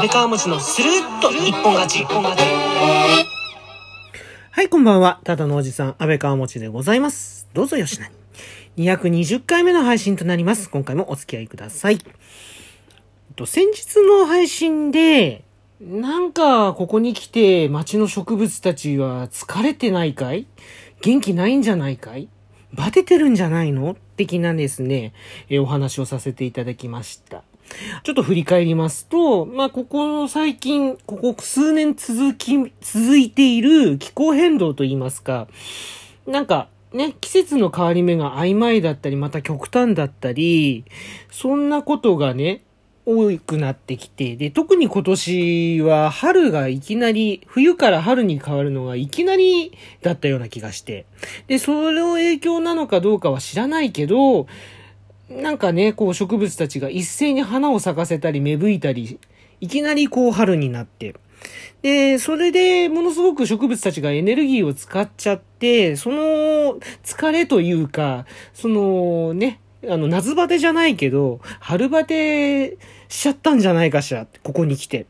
[0.00, 2.04] 安倍川餅のスルッと一本勝ち。
[2.04, 2.34] は
[4.62, 5.20] い、こんばんは。
[5.24, 7.46] ただのおじさん、安倍川持でございます。
[7.52, 8.14] どうぞよしなに。
[8.88, 10.70] 220回目の配信となります。
[10.70, 11.98] 今回もお付き合いください。
[13.36, 15.44] と先日の配信で、
[15.82, 20.46] なんか、ここに来て街の植物たちは疲れてないかい？
[21.02, 22.30] 元気ないんじゃないかい？
[22.72, 23.98] バテてるんじゃないの？
[24.16, 25.12] 的なですね、
[25.50, 27.42] えお話をさせていただきました。
[28.02, 35.48] ちょっと振り返りますと、まあ、ここ最近、ここ数年続き、続いている気候変動といいますか、
[36.26, 40.84] なんか、ね、季節の変わり目が曖昧だったり、また極端だったり、
[41.30, 42.62] そんなことがね、
[43.06, 51.06] 多くなってきて、で、特に今年は春がいきなり、冬から春に変わるのがいきなりだったような気がして、
[51.46, 54.46] で、その影響なのかどうかは知らないけど、
[55.30, 59.20] なんかね、こう植物たちが一斉に花を咲かせたり芽吹いたり、
[59.60, 61.14] いきなりこう春になって。
[61.82, 72.76] で、それでものすごく植物たちがエネルギーを使っちゃって、その疲れというか、そのね、あの夏バテじゃないけど、春バテ
[73.08, 75.06] しちゃったんじゃないかしら、ここに来て。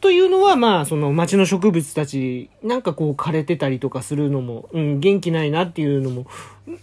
[0.00, 6.26] というのは、まあ、その街の植物たち、なんかこう枯れてたりとかするのも、うん、元気ないなっていうのも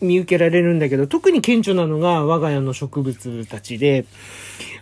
[0.02, 4.06] 見受けられるんだけど、特に顕著なのが我が家の植物たちで、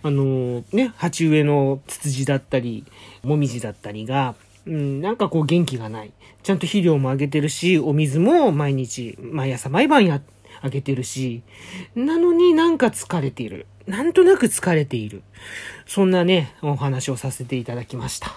[0.02, 2.86] あの、ね、鉢植えのツツジだったり、
[3.23, 6.11] もみじだったりが、うん、なんかこう元気がない。
[6.42, 11.41] ちゃんと肥料もあげてるし、お水も毎日、毎朝毎晩やって、あげてるし、
[11.95, 13.65] なのになんか疲れている。
[13.87, 15.23] なんとなく疲れている。
[15.85, 18.31] そんなね、お話をさせていただきました。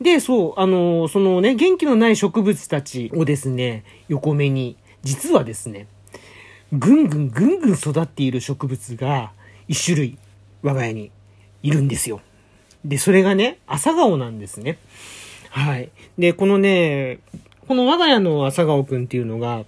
[0.00, 5.86] で、そう、あの、そのね、元気のない植物たちをですね、横目に、実はですね、
[6.72, 9.32] ぐんぐんぐんぐん育っている植物が
[9.68, 10.18] 一種類
[10.62, 11.10] 我が家に
[11.62, 12.20] いるんですよ。
[12.84, 14.78] で、それがね、朝顔なんですね。
[15.50, 15.90] はい。
[16.18, 17.18] で、このね、
[17.68, 19.64] この我が家の朝顔くんっていうのが、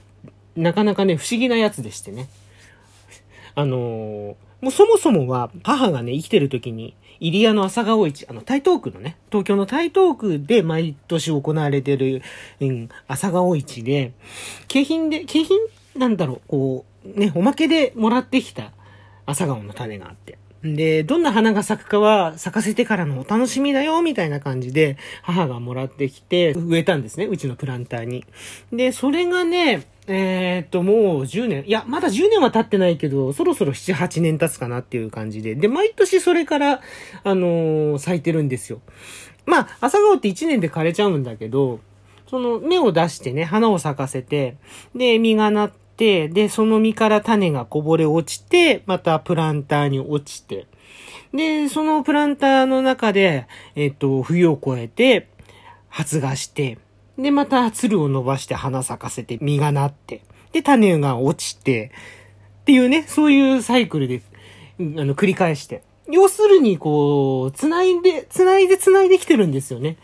[0.56, 2.28] なかなかね、不思議なやつでしてね。
[3.54, 4.34] あのー
[4.65, 12.22] もうそもそもは母がね、生きてる時に、入谷の朝顔市、あの、台東区のね、東京の台東区で毎年行われてる、
[12.60, 14.15] うん、朝顔市で、
[14.66, 15.59] 景品で、景品
[15.97, 18.72] なんだろう、こう、ね、おまけでもらってきた
[19.26, 20.38] 朝顔の種があって。
[20.65, 28.25] で、どんな花が咲くかは咲かせてからのお楽しみだよ、みたいな感じで、母がもらってきて、植えたんですね、うちのプランターに。
[28.73, 35.55] で、それがね、えー、っと、もう10年、いや、まだ10年は経ってないけど、そろそろ7、8年経つかなっていう感じで。
[35.55, 36.81] で、毎年それから、
[37.23, 38.81] あのー咲いてるんですよ。
[39.47, 41.81] まあ、朝顔って1年で枯れちゃうんだけど、
[42.27, 44.57] その芽を出してね、花を咲かせて、
[44.95, 50.66] で、実がなって、で、その実から種がこぼれ落ちて、またプランターに落ちて、
[51.32, 55.28] で、そのプランターの中で、えっと、冬を越えて、
[55.88, 56.78] 発芽して、
[57.19, 60.22] で、また鶴を伸ばして花咲かせて実がなって、
[60.53, 61.93] で、種が落ちて、
[62.62, 64.22] っていうね、そういうサイクルで、
[64.78, 65.83] うんあの、繰り返して。
[66.10, 69.97] 要するに、こう、繋いで、繋いで繋いできてるんですよね。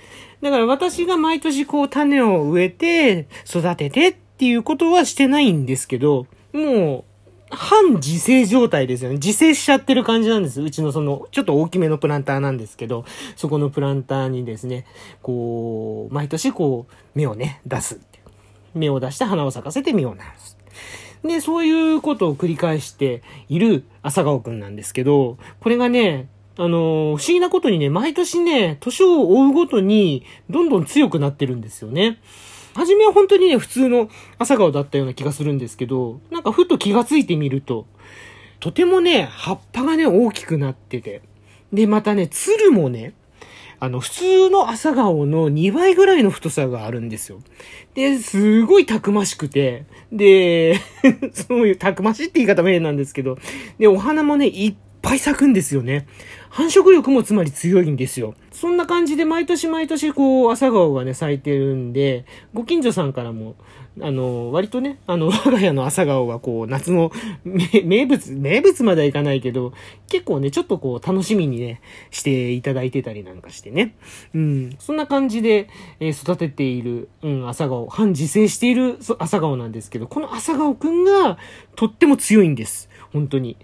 [0.42, 7.04] だから私が毎年こう種を植えて、育ててっっていうことはしてないんですけど、も
[7.50, 9.16] う、半自生状態ですよね。
[9.16, 10.62] 自生しちゃってる感じなんです。
[10.62, 13.04] うちのその、ちょっと大きめのプランターなんですけど、
[13.36, 14.86] そこのプランターにですね、
[15.20, 18.00] こう、毎年こう、芽をね、出す。
[18.72, 20.56] 芽を出して花を咲かせて実をなす。
[21.22, 32.18] で、そういうことを繰り返している朝顔くんなんですけど、これがね、あの不思議なことにね、毎年ね、年を追うごとに、どんどん強くなってるんですよね。
[32.74, 34.08] 初めは本当にね、普通の
[34.38, 37.86] 朝顔だったような気がするんですけど、なんかふと気がついてみると、
[38.60, 41.22] とてもね、葉っぱがね、大きくなってて。
[41.72, 43.14] で、またね、鶴もね、
[43.82, 47.40] あの、普通の朝顔の2倍ぐらいの太さがあるんですよ。
[47.94, 50.78] で、すごいたくましくて、で、
[51.32, 53.38] そういうたくましいって言い方も変なんですけど、
[53.78, 56.06] で、お花もね、いっぱい咲くんですよね。
[56.50, 58.34] 繁殖力もつまり強いんですよ。
[58.50, 63.54] そんな感じで毎年毎年こう朝顔がね咲いてるんで、ご近所さんからも、
[64.00, 67.12] あの、割とね、あの、 我が家の朝顔はこう夏の
[67.84, 69.72] 名物、名物まではいかないけど、
[70.08, 71.80] 結構ね、ちょっとこう楽しみにね、
[72.10, 73.94] していただいてたりなんかしてね。
[74.34, 75.68] うん、そんな感じで、
[76.00, 81.38] えー育てている、うん、朝顔、半自生している朝顔なんですけど、この朝顔くんが
[81.76, 82.89] とっても強いんです。
[83.12, 83.56] 本当に。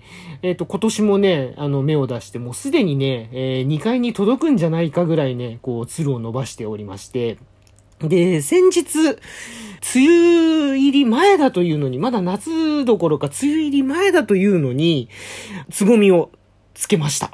[0.42, 7.38] えっ、と、今年もね、あの、芽を出して、もうすでにね、え2階に届くんじゃないかぐらいね、こう、鶴を伸ばしておりまして、
[8.00, 8.98] で、先日、
[9.94, 15.08] 梅雨入り前だというのに、まだ夏どころか梅雨入り前だというのに、
[15.70, 16.30] つぼみを
[16.74, 17.30] つけました。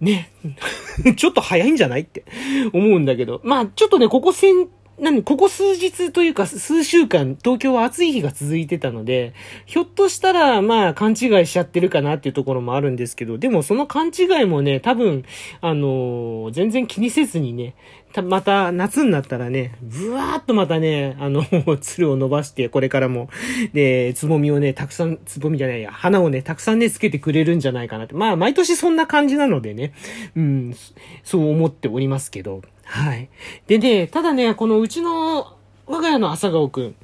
[0.00, 0.30] ね、
[1.16, 2.24] ちょっと早いんじゃないって
[2.72, 3.40] 思うんだけど。
[3.44, 4.68] まあ、ちょっとね、ここ先、
[5.00, 9.32] 何、ここ数日というか数週間、東京は暑い日が続いてたので、
[9.64, 11.16] ひょっとしたら、まあ、勘違い
[11.46, 15.24] しちゃってるかなっていうところもあるんですけど、でもその勘違いもね、多分、
[15.60, 17.74] あのー、全然気にせずにね、
[18.22, 21.44] また夏になったらね、ぶわーっとまたね、あの、
[21.80, 23.28] 鶴を伸ばして、これからも、
[23.72, 28.14] で、つぼみをね、たくさん、つぼみじゃないや、花をね、たくさんね、つけてくれるんじゃないかなって。
[28.14, 29.92] まあ、毎年そんな感じなのでね、
[30.34, 30.74] うん、
[31.22, 33.28] そう思っておりますけど、はい。
[33.66, 35.54] でね、ただね、このうちの
[35.86, 36.96] 我が家の朝顔くん、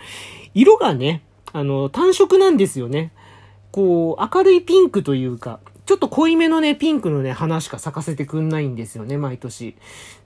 [0.54, 1.22] 色がね、
[1.52, 3.12] あの、単色なんですよね。
[3.70, 9.76] こう、明るいピンクというか、ちょっと濃いめのね、ピンクのね、花しか咲かせてくんないんですよね、毎年。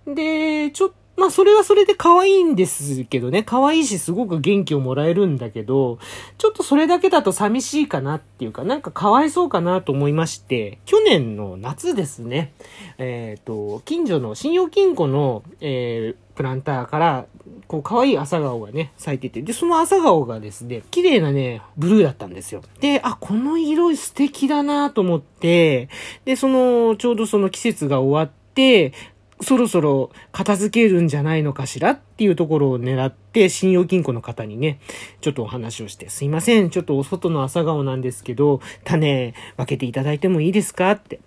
[0.07, 5.99] で、ちょっと、まあそれはそれで可愛いんですけどね、可愛いしすごく元気をもらえるんだけど、
[6.39, 12.53] ちょっとそれだけだと寂しいかなっていうか、なんかかわいそうかなと思いまして、去年の夏ですね、
[12.99, 17.27] えっ、ー、と、近所の信用金庫の、えー、プランターから、
[17.67, 22.63] こう、可愛い朝顔がね、咲いてて、で、その朝顔がですね、綺麗なね、ブルーだったんですよ。
[22.81, 25.89] で、あ、この色素敵だなと思って、
[26.25, 28.93] で、その、ちょうどその季節が終わって、
[29.41, 31.91] そろそろ片付けるんじゃないのかしら？
[31.91, 34.79] っていうところを狙って、信用金庫の方にね、
[35.21, 40.93] ちょっとお話をして、すいません、ちょっとお外の朝顔なんですけど、種分けていただいてもいいですか？
[40.93, 41.19] って。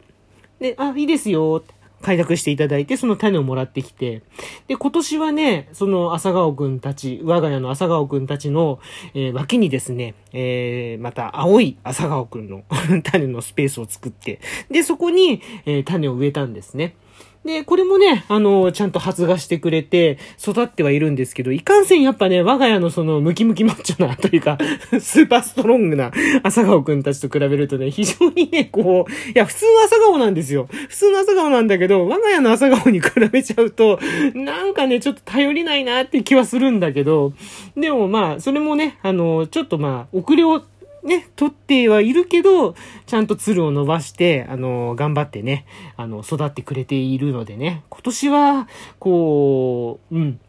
[0.60, 1.81] で、あ、いいですよって。
[2.02, 4.24] 開拓していただいて、その種をもらってきて、
[4.68, 8.80] で、今年はね、その朝顔くんたち、我が家の朝顔くんたちの、
[9.14, 12.64] えー、脇にですね、えー、また青い朝顔くんの
[13.04, 14.40] 種のスペースを作って、
[14.70, 16.96] で、そこに、えー、種を植えたんですね。
[17.44, 24.60] で、これもね、あの、ちゃんと発芽してくれて、育ってはいるんですけど、いかんせんやっぱね、我が家のその、ムキムキマッチョな、というか、
[25.02, 26.12] スーパーストロングな
[26.44, 30.68] 朝顔くんたちと比べるとね、非常にね、こう、いや、普通の朝顔なんですよ。
[30.88, 34.00] 普通の朝顔なんだけど、我が家の朝顔に比べちゃうと、
[34.36, 37.34] なんかね、ちょっと頼りないなって気はするんだけど、
[37.76, 40.62] でもまあ、それもね、あの、ちょっとまあ、遅れを
[41.04, 42.76] ね、取ってはいるけど、
[43.06, 45.66] ちゃんと鶴を伸ばして、あの、頑張ってね、
[45.98, 48.68] あの、育ってくれているのでね、今年は、
[49.00, 50.40] こう、うん、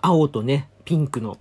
[0.00, 1.38] 青とね、ピンクの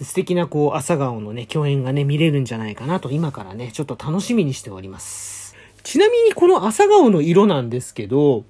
[0.00, 5.56] 素敵なこう朝顔のね、共演がね、見れるんじゃないかなと今からね、ちょっと楽しみにしております。
[5.82, 8.44] ちなみにこの朝顔の色なんですけど、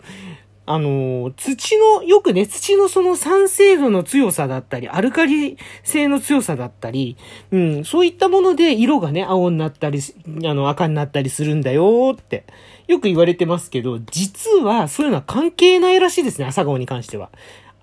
[0.75, 7.17] あの、土の、よくね、土のその酸性度の強さだったり、アルカリ性の強さだったり、
[7.51, 12.45] うん、そういったもので色がね、青になったり、あの、赤になったりするんだよって、
[12.89, 17.31] よく言われてますけど、実はそういうのは関係ないらしいですね、朝顔に関しては。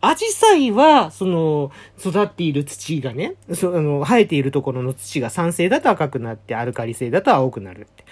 [0.01, 8.05] アジサイは、その、育っている土がね、その、生えているところの土が酸性だと赤くなって、アルカリ性だと青くなるって。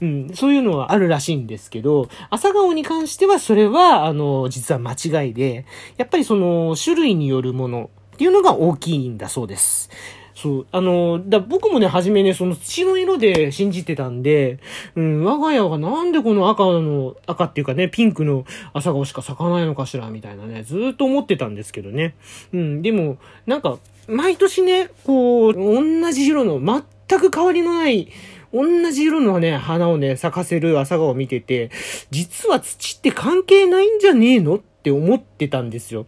[0.00, 9.90] うん、そういうのはあるらしいんですけど、朝顔に関してはそれは、あの、実は間違いで、やっぱりその、種類によるものっていうのが大きいんだそうです。
[10.34, 10.66] そう。
[10.72, 14.58] あの、だ僕もね、初めね、その土の色で信じてたんで、
[14.96, 22.14] うん、我が家がなんでこの赤の、赤っていうかね、ピンクの朝顔しか咲かないのかしら、みたいなね、ずっと思ってたんですけどね。
[22.52, 23.78] うん、でも、なんか、
[24.08, 26.60] 毎年ね、こう、同じ色の、
[27.08, 28.08] 全く変わりのない、
[28.52, 31.70] 同じ色のね、花をね、咲かせる朝顔を見てて、
[32.10, 36.06] 実は土って関係ないんじゃねえのって思ってたんですよ。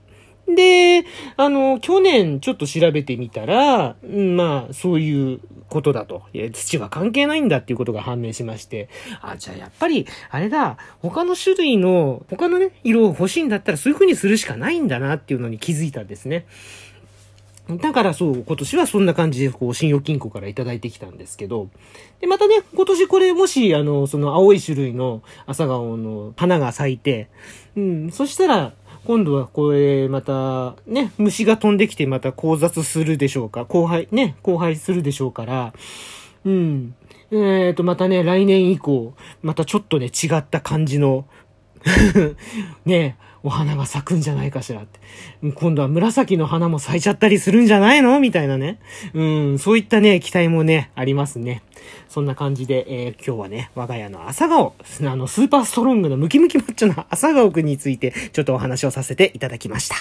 [0.54, 1.04] で、
[1.36, 6.22] あの、去年ちょっと調べてみたら、まあ、そういうことだと。
[6.52, 8.88] 土は関係ないんだっていうことが判明しまして、
[9.20, 16.46] あ、じゃあやっぱり、あれだ、他の種類の、他のね、色を欲しいんだったらそういう風にするしかないんだなっていうのに気づいたんですね。
[17.68, 21.68] だからそう、今年はそんな感じで、こう、信用金庫からいただいてきたんですけど、
[22.20, 27.28] で、またね、今年これもし、あの、その青い種類の朝顔の花が咲いて、
[27.76, 28.72] うん、そしたら、
[29.06, 33.64] 今度はこれ、また、ね、虫が飛んできてまた交雑するでしょうか。
[33.64, 35.72] 後輩、ね、後輩するでしょうから、
[36.44, 36.96] うん。
[37.30, 41.24] えっ、ー、と、またね、来年以降、またちょっとね、違った感じの
[42.84, 44.98] ね、お花が咲くんじゃないかしらって。
[45.52, 48.18] 今度は紫の花も咲いちゃったりするんじゃないの？
[48.18, 48.80] みたいなね。
[49.14, 51.62] うん、そういったね、期待もね、ありますね。
[52.08, 54.74] そんな感じで、えー、今日はね、我が家の朝顔、
[55.04, 59.94] あの、スーパーストロングのムキムキマッチョな朝顔くんについて、ちょっとお話をさせていただきました。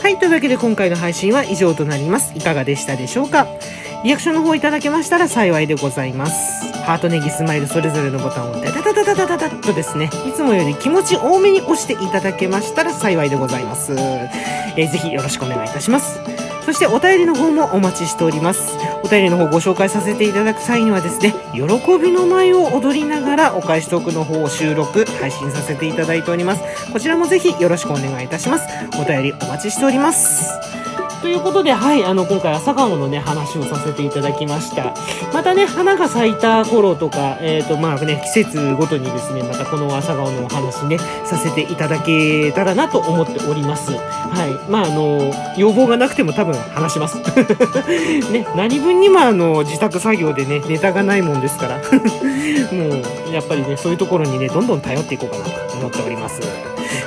[0.00, 0.18] はい。
[0.18, 2.32] というわけで今回の配信は以上となります。
[2.34, 3.46] いかがでしたでしょうか？
[4.04, 6.72] リアクションの方いただけましたら幸いでございます。
[6.82, 13.92] ハートネギスマイルそれぞれのボタンをダダダダダダダダッとですね、いつもより気持ち多めに押していただけましたら幸いでございます。
[13.92, 16.18] えー、ぜひよろしくお願いいたします。
[16.64, 18.76] そしてお便りの方もお待ちしております。
[19.04, 21.62] お便りの方ご紹介させていただく際にはですね、喜
[21.98, 26.92] びの舞を踊りながらお返しトークの方を収録、配信させていただいております。
[26.92, 28.66] こちらもぜひよろしくお願いいたします。
[29.00, 30.50] お便りお待ちしております。
[31.22, 34.92] ということで、はい、あの、今回朝顔のね、話をさせていただきました。
[35.32, 43.92] またね、花が咲いた頃とか、えっ、と、まあね、季節ごとにですね、またこの朝顔のお話ね、させていただけたらなと思っております。
[43.92, 43.98] は
[44.66, 44.70] い。
[44.70, 47.18] まあ、あの、要望がなくても多分話します。
[48.32, 51.76] ね、何分にもあの、自宅作業でね、ネタがないもんですから。
[52.76, 53.00] も
[53.30, 56.40] う、やっぱりね、そういうところにね、どんどん頼っていこうかなと思っております。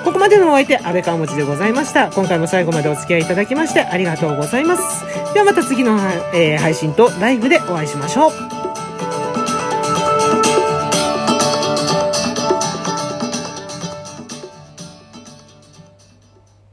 [0.04, 2.10] ここまでのお相手、安倍川持でございました。
[2.12, 5.06] 今回も最後までお付き合いいただきましてありがとうございます。
[5.34, 5.98] ではまた次の、
[6.34, 8.55] えー配信とライブでお会いしましょう。